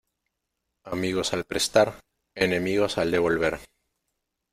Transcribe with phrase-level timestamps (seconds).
[0.85, 1.99] Amigos al prestar,
[2.35, 3.59] enemigos al devolver.